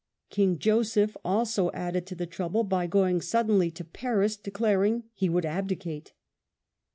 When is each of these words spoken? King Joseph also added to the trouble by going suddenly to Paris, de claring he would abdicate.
King 0.31 0.57
Joseph 0.57 1.15
also 1.23 1.69
added 1.73 2.07
to 2.07 2.15
the 2.15 2.25
trouble 2.25 2.63
by 2.63 2.87
going 2.87 3.21
suddenly 3.21 3.69
to 3.69 3.83
Paris, 3.85 4.35
de 4.35 4.49
claring 4.49 5.03
he 5.13 5.29
would 5.29 5.45
abdicate. 5.45 6.13